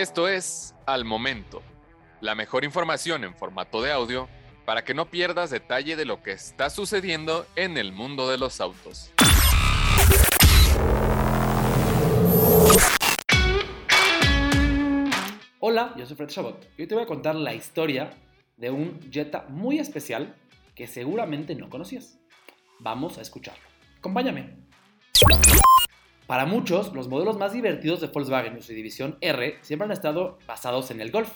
Esto 0.00 0.28
es 0.28 0.74
Al 0.86 1.04
Momento, 1.04 1.60
la 2.22 2.34
mejor 2.34 2.64
información 2.64 3.22
en 3.22 3.34
formato 3.34 3.82
de 3.82 3.92
audio 3.92 4.30
para 4.64 4.82
que 4.82 4.94
no 4.94 5.10
pierdas 5.10 5.50
detalle 5.50 5.94
de 5.94 6.06
lo 6.06 6.22
que 6.22 6.32
está 6.32 6.70
sucediendo 6.70 7.44
en 7.54 7.76
el 7.76 7.92
mundo 7.92 8.26
de 8.30 8.38
los 8.38 8.62
autos. 8.62 9.12
Hola, 15.58 15.92
yo 15.98 16.06
soy 16.06 16.16
Fred 16.16 16.28
Chabot 16.28 16.66
y 16.78 16.80
hoy 16.80 16.88
te 16.88 16.94
voy 16.94 17.04
a 17.04 17.06
contar 17.06 17.34
la 17.34 17.52
historia 17.52 18.14
de 18.56 18.70
un 18.70 18.98
Jetta 19.12 19.44
muy 19.50 19.80
especial 19.80 20.34
que 20.74 20.86
seguramente 20.86 21.54
no 21.54 21.68
conocías. 21.68 22.18
Vamos 22.78 23.18
a 23.18 23.20
escucharlo. 23.20 23.68
Acompáñame. 23.98 24.56
Para 26.30 26.46
muchos, 26.46 26.94
los 26.94 27.08
modelos 27.08 27.38
más 27.38 27.52
divertidos 27.52 28.00
de 28.00 28.06
Volkswagen 28.06 28.56
y 28.56 28.62
su 28.62 28.72
división 28.72 29.18
R 29.20 29.58
siempre 29.62 29.86
han 29.86 29.90
estado 29.90 30.38
basados 30.46 30.92
en 30.92 31.00
el 31.00 31.10
Golf. 31.10 31.28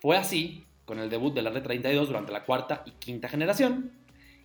Fue 0.00 0.18
así 0.18 0.66
con 0.84 0.98
el 0.98 1.08
debut 1.08 1.32
del 1.32 1.46
R32 1.46 2.08
durante 2.08 2.30
la 2.30 2.44
cuarta 2.44 2.82
y 2.84 2.90
quinta 2.90 3.30
generación, 3.30 3.90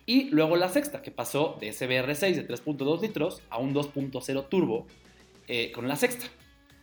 y 0.06 0.30
luego 0.30 0.56
la 0.56 0.70
sexta, 0.70 1.02
que 1.02 1.10
pasó 1.10 1.58
de 1.60 1.68
SBR6 1.68 2.34
de 2.34 2.48
3.2 2.48 3.02
litros 3.02 3.42
a 3.50 3.58
un 3.58 3.74
2.0 3.74 4.48
turbo 4.48 4.86
eh, 5.48 5.70
con 5.72 5.86
la 5.86 5.96
sexta, 5.96 6.24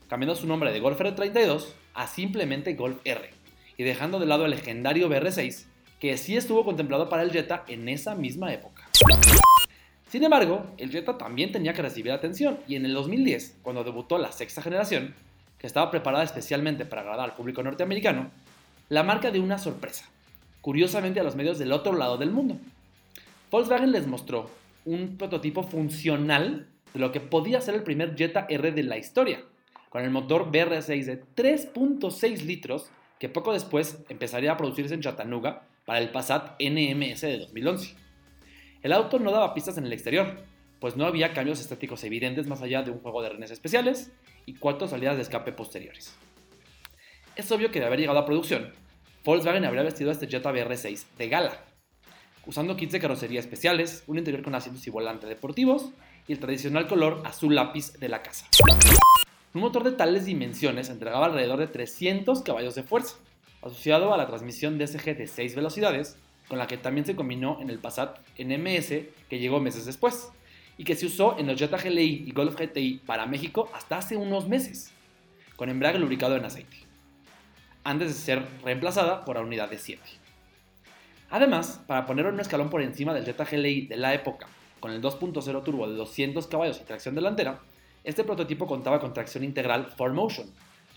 cambiando 0.07 0.35
su 0.35 0.45
nombre 0.45 0.71
de 0.71 0.79
Golf 0.79 1.02
R32 1.02 1.65
a 1.95 2.05
simplemente 2.05 2.76
Golf 2.76 2.99
R, 3.04 3.31
y 3.77 3.84
dejando 3.84 4.20
de 4.20 4.27
lado 4.27 4.45
el 4.45 4.52
legendario 4.52 5.09
BR6, 5.09 5.65
que 5.99 6.17
sí 6.17 6.38
estuvo 6.38 6.63
contemplado 6.63 7.09
para 7.09 7.23
el 7.23 7.31
Jetta 7.31 7.63
en 7.67 7.90
esa 7.90 8.13
misma 8.13 8.54
época. 8.54 8.88
Sin 10.15 10.23
embargo, 10.23 10.65
el 10.77 10.91
Jetta 10.91 11.17
también 11.17 11.51
tenía 11.51 11.73
que 11.73 11.81
recibir 11.81 12.13
atención 12.13 12.57
y 12.69 12.77
en 12.77 12.85
el 12.85 12.93
2010, 12.93 13.57
cuando 13.61 13.83
debutó 13.83 14.17
la 14.17 14.31
sexta 14.31 14.61
generación, 14.61 15.13
que 15.59 15.67
estaba 15.67 15.91
preparada 15.91 16.23
especialmente 16.23 16.85
para 16.85 17.01
agradar 17.01 17.26
al 17.31 17.35
público 17.35 17.62
norteamericano, 17.62 18.31
la 18.87 19.03
marca 19.03 19.29
dio 19.29 19.43
una 19.43 19.57
sorpresa, 19.57 20.05
curiosamente 20.62 21.20
a 21.20 21.23
los 21.23 21.35
medios 21.35 21.59
del 21.59 21.73
otro 21.73 21.91
lado 21.91 22.15
del 22.15 22.31
mundo. 22.31 22.55
Volkswagen 23.51 23.91
les 23.91 24.07
mostró 24.07 24.49
un 24.85 25.17
prototipo 25.17 25.63
funcional 25.63 26.65
de 26.93 26.99
lo 27.01 27.12
que 27.12 27.20
podía 27.20 27.59
ser 27.59 27.75
el 27.75 27.84
primer 27.84 28.15
Jetta 28.15 28.45
R 28.47 28.71
de 28.71 28.84
la 28.84 28.97
historia, 28.97 29.43
con 29.90 30.01
el 30.01 30.12
motor 30.12 30.49
BR6 30.49 31.03
de 31.03 31.23
3.6 31.35 32.43
litros 32.43 32.90
que 33.20 33.27
poco 33.27 33.51
después 33.51 33.97
empezaría 34.07 34.53
a 34.53 34.57
producirse 34.57 34.93
en 34.93 35.01
Chattanooga 35.01 35.63
para 35.84 35.99
el 35.99 36.07
Passat 36.07 36.51
NMS 36.62 37.20
de 37.20 37.40
2011. 37.40 38.04
El 38.85 38.93
auto 38.93 39.17
no 39.17 39.31
daba 39.31 39.55
pistas 39.55 39.79
en 39.79 39.87
el 39.87 39.93
exterior, 39.93 40.35
pues 40.79 40.95
no 40.95 41.07
había 41.07 41.33
cambios 41.33 41.59
estéticos 41.59 42.03
evidentes 42.03 42.45
más 42.45 42.61
allá 42.61 42.83
de 42.83 42.91
un 42.91 42.99
juego 42.99 43.23
de 43.23 43.29
renes 43.29 43.49
especiales 43.49 44.11
y 44.45 44.53
cuatro 44.53 44.87
salidas 44.87 45.15
de 45.15 45.23
escape 45.23 45.53
posteriores. 45.53 46.13
Es 47.35 47.51
obvio 47.51 47.71
que 47.71 47.79
de 47.79 47.87
haber 47.87 47.99
llegado 47.99 48.19
a 48.19 48.27
producción, 48.27 48.73
Volkswagen 49.23 49.65
habría 49.65 49.81
vestido 49.81 50.11
este 50.11 50.27
Jetta 50.27 50.53
BR6 50.53 51.03
de 51.17 51.29
gala, 51.29 51.63
usando 52.45 52.77
kits 52.77 52.91
de 52.91 52.99
carrocería 52.99 53.39
especiales, 53.39 54.03
un 54.05 54.19
interior 54.19 54.43
con 54.43 54.53
asientos 54.53 54.85
y 54.85 54.91
volante 54.91 55.25
deportivos 55.25 55.89
y 56.27 56.33
el 56.33 56.39
tradicional 56.39 56.85
color 56.85 57.23
azul 57.25 57.55
lápiz 57.55 57.93
de 57.93 58.07
la 58.07 58.21
casa. 58.21 58.45
Un 59.55 59.61
motor 59.61 59.83
de 59.83 59.93
tales 59.93 60.25
dimensiones 60.25 60.91
entregaba 60.91 61.25
alrededor 61.25 61.57
de 61.57 61.65
300 61.65 62.43
caballos 62.43 62.75
de 62.75 62.83
fuerza, 62.83 63.15
asociado 63.63 64.13
a 64.13 64.17
la 64.17 64.28
transmisión 64.28 64.78
DSG 64.78 65.17
de 65.17 65.25
6 65.25 65.56
velocidades 65.56 66.19
con 66.47 66.57
la 66.57 66.68
que 66.68 66.78
también 66.78 67.06
se 67.06 67.16
combinó 67.16 67.59
en 67.62 67.69
el 67.69 67.79
Passat 67.79 68.19
NMS 68.38 68.90
que 69.29 69.40
llegó 69.40 69.59
meses 69.59 69.85
después, 69.85 70.29
y 70.78 70.84
que 70.84 70.96
se 70.96 71.06
usó 71.06 71.38
en 71.40 71.47
los 71.47 71.57
Jetta 71.57 71.78
GLI 71.78 72.25
y 72.28 72.31
Golf 72.31 72.59
GTI 72.59 73.02
para 73.06 73.25
México 73.25 73.69
hasta 73.74 73.97
hace 73.97 74.18
unos 74.18 74.47
meses, 74.47 74.91
con 75.56 75.69
embrague 75.69 76.00
lubricado 76.00 76.35
en 76.35 76.46
aceite, 76.46 76.78
antes 77.84 78.09
de 78.09 78.13
ser 78.13 78.46
reemplazada 78.63 79.24
por 79.25 79.35
la 79.35 79.41
unidad 79.41 79.69
de 79.69 79.78
7. 79.78 80.02
Además, 81.30 81.81
para 81.88 82.06
poner 82.06 82.28
un 82.28 82.40
escalón 82.40 82.69
por 82.69 82.81
encima 82.81 83.14
del 83.14 83.25
Jetta 83.25 83.46
GLI 83.46 83.88
de 83.88 83.98
la 83.98 84.14
época, 84.14 84.48
con 84.80 84.92
el 84.92 85.02
2.0 85.02 85.64
turbo 85.64 85.88
de 85.88 85.96
200 85.96 86.46
caballos 86.48 86.80
y 86.81 86.86
tracción 86.86 87.16
delantera, 87.16 87.59
este 88.03 88.24
prototipo 88.24 88.68
contaba 88.68 89.00
con 89.00 89.14
tracción 89.14 89.44
integral 89.44 89.96
4Motion, 89.98 90.46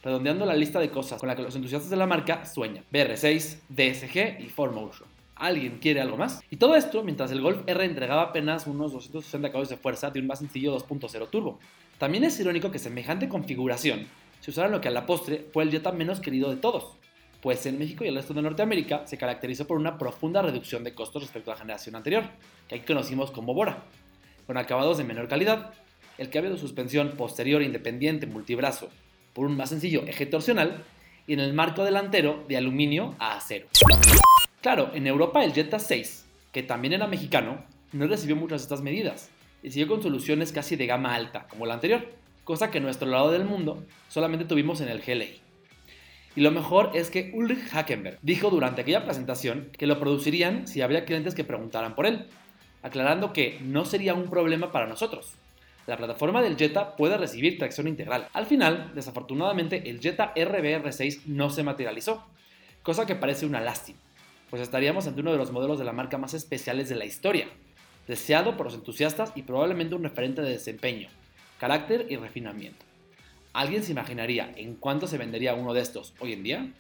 redondeando 0.02 0.44
la 0.44 0.54
lista 0.54 0.78
de 0.78 0.90
cosas 0.90 1.18
con 1.18 1.28
la 1.28 1.34
que 1.34 1.42
los 1.42 1.56
entusiastas 1.56 1.90
de 1.90 1.96
la 1.96 2.06
marca 2.06 2.44
sueñan, 2.44 2.84
BR6, 2.92 3.60
DSG 3.68 4.40
y 4.40 4.52
4Motion. 4.54 5.17
¿Alguien 5.38 5.78
quiere 5.78 6.00
algo 6.00 6.16
más? 6.16 6.40
Y 6.50 6.56
todo 6.56 6.74
esto 6.74 7.04
mientras 7.04 7.30
el 7.30 7.40
Golf 7.40 7.62
R 7.66 7.84
entregaba 7.84 8.22
apenas 8.22 8.66
unos 8.66 8.92
260 8.92 9.48
caballos 9.50 9.68
de 9.68 9.76
fuerza 9.76 10.10
de 10.10 10.18
un 10.18 10.26
más 10.26 10.40
sencillo 10.40 10.76
2.0 10.76 11.30
turbo. 11.30 11.60
También 11.98 12.24
es 12.24 12.38
irónico 12.40 12.72
que 12.72 12.80
semejante 12.80 13.28
configuración 13.28 14.08
se 14.40 14.50
usara 14.50 14.66
en 14.66 14.72
lo 14.72 14.80
que 14.80 14.88
a 14.88 14.90
la 14.90 15.06
postre 15.06 15.46
fue 15.52 15.62
el 15.62 15.70
Jetta 15.70 15.92
menos 15.92 16.18
querido 16.18 16.50
de 16.50 16.56
todos, 16.56 16.96
pues 17.40 17.64
en 17.66 17.78
México 17.78 18.04
y 18.04 18.08
el 18.08 18.16
resto 18.16 18.34
de 18.34 18.42
Norteamérica 18.42 19.06
se 19.06 19.16
caracterizó 19.16 19.66
por 19.66 19.76
una 19.76 19.96
profunda 19.96 20.42
reducción 20.42 20.82
de 20.82 20.94
costos 20.94 21.22
respecto 21.22 21.50
a 21.50 21.54
la 21.54 21.60
generación 21.60 21.94
anterior, 21.94 22.24
que 22.68 22.74
aquí 22.74 22.84
conocimos 22.84 23.30
como 23.30 23.54
Bora, 23.54 23.84
con 24.46 24.56
acabados 24.56 24.98
de 24.98 25.04
menor 25.04 25.28
calidad, 25.28 25.72
el 26.18 26.30
cambio 26.30 26.52
de 26.52 26.58
suspensión 26.58 27.12
posterior 27.12 27.62
independiente 27.62 28.26
multibrazo 28.26 28.90
por 29.34 29.46
un 29.46 29.56
más 29.56 29.70
sencillo 29.70 30.02
eje 30.06 30.26
torsional 30.26 30.82
y 31.28 31.34
en 31.34 31.40
el 31.40 31.52
marco 31.52 31.84
delantero 31.84 32.44
de 32.48 32.56
aluminio 32.56 33.14
a 33.20 33.36
acero. 33.36 33.68
Claro, 34.60 34.90
en 34.92 35.06
Europa 35.06 35.44
el 35.44 35.52
Jetta 35.52 35.78
6, 35.78 36.26
que 36.50 36.64
también 36.64 36.92
era 36.92 37.06
mexicano, 37.06 37.62
no 37.92 38.08
recibió 38.08 38.34
muchas 38.34 38.62
de 38.62 38.64
estas 38.64 38.82
medidas 38.82 39.30
y 39.62 39.70
siguió 39.70 39.86
con 39.86 40.02
soluciones 40.02 40.50
casi 40.50 40.74
de 40.74 40.86
gama 40.86 41.14
alta, 41.14 41.46
como 41.48 41.64
la 41.64 41.74
anterior, 41.74 42.08
cosa 42.42 42.68
que 42.68 42.78
en 42.78 42.84
nuestro 42.84 43.08
lado 43.08 43.30
del 43.30 43.44
mundo 43.44 43.84
solamente 44.08 44.44
tuvimos 44.44 44.80
en 44.80 44.88
el 44.88 45.00
GLI. 45.00 45.40
Y 46.34 46.40
lo 46.40 46.50
mejor 46.50 46.90
es 46.94 47.08
que 47.08 47.30
Ulrich 47.34 47.68
Hackenberg 47.68 48.18
dijo 48.22 48.50
durante 48.50 48.80
aquella 48.80 49.04
presentación 49.04 49.68
que 49.78 49.86
lo 49.86 50.00
producirían 50.00 50.66
si 50.66 50.82
habría 50.82 51.04
clientes 51.04 51.36
que 51.36 51.44
preguntaran 51.44 51.94
por 51.94 52.06
él, 52.06 52.26
aclarando 52.82 53.32
que 53.32 53.60
no 53.62 53.84
sería 53.84 54.14
un 54.14 54.28
problema 54.28 54.72
para 54.72 54.88
nosotros. 54.88 55.34
La 55.86 55.96
plataforma 55.96 56.42
del 56.42 56.56
Jetta 56.56 56.96
puede 56.96 57.16
recibir 57.16 57.58
tracción 57.58 57.86
integral. 57.86 58.26
Al 58.32 58.46
final, 58.46 58.90
desafortunadamente, 58.96 59.88
el 59.88 60.00
Jetta 60.00 60.34
RBR6 60.34 61.26
no 61.26 61.48
se 61.48 61.62
materializó, 61.62 62.26
cosa 62.82 63.06
que 63.06 63.14
parece 63.14 63.46
una 63.46 63.60
lástima 63.60 63.98
pues 64.50 64.62
estaríamos 64.62 65.06
ante 65.06 65.20
uno 65.20 65.32
de 65.32 65.38
los 65.38 65.52
modelos 65.52 65.78
de 65.78 65.84
la 65.84 65.92
marca 65.92 66.18
más 66.18 66.34
especiales 66.34 66.88
de 66.88 66.96
la 66.96 67.04
historia, 67.04 67.48
deseado 68.06 68.56
por 68.56 68.66
los 68.66 68.74
entusiastas 68.74 69.32
y 69.34 69.42
probablemente 69.42 69.94
un 69.94 70.02
referente 70.02 70.42
de 70.42 70.50
desempeño, 70.50 71.08
carácter 71.58 72.06
y 72.08 72.16
refinamiento. 72.16 72.84
¿Alguien 73.52 73.82
se 73.82 73.92
imaginaría 73.92 74.52
en 74.56 74.76
cuánto 74.76 75.06
se 75.06 75.18
vendería 75.18 75.54
uno 75.54 75.74
de 75.74 75.80
estos 75.80 76.14
hoy 76.20 76.32
en 76.32 76.42
día? 76.42 76.72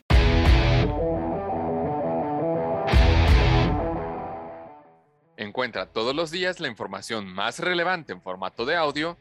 Encuentra 5.36 5.86
todos 5.86 6.14
los 6.14 6.30
días 6.30 6.60
la 6.60 6.68
información 6.68 7.26
más 7.26 7.58
relevante 7.58 8.12
en 8.12 8.22
formato 8.22 8.64
de 8.64 8.76
audio 8.76 9.18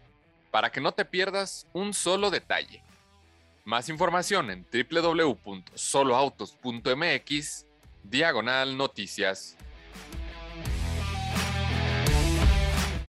para 0.51 0.71
que 0.71 0.81
no 0.81 0.91
te 0.91 1.05
pierdas 1.05 1.67
un 1.73 1.93
solo 1.93 2.29
detalle. 2.31 2.83
Más 3.65 3.89
información 3.89 4.49
en 4.49 4.65
www.soloautos.mx 4.71 7.67
diagonal 8.09 8.77
noticias. 8.77 9.57